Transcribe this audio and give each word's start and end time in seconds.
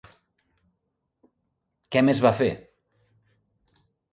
Què 1.97 2.03
més 2.09 2.23
va 2.27 2.35
fer? 2.41 2.51